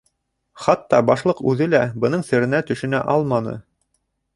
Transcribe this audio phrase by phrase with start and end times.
[0.63, 3.59] Хатта Башлыҡ үҙе лә бының серенә төшөнә алманы.